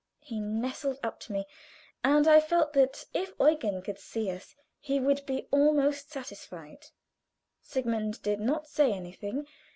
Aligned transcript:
He 0.21 0.39
nestled 0.39 0.97
up 1.03 1.19
to 1.19 1.31
me, 1.31 1.45
and 2.03 2.27
I 2.27 2.41
felt 2.41 2.73
that 2.73 3.05
if 3.13 3.33
Eugen 3.39 3.83
could 3.83 3.99
see 3.99 4.31
us 4.31 4.55
he 4.79 4.99
would 4.99 5.23
be 5.27 5.47
almost 5.51 6.09
satisfied. 6.11 6.87
Sigmund 7.61 8.19
did 8.23 8.39
not 8.39 8.65
say 8.65 8.91
anything. 8.93 9.45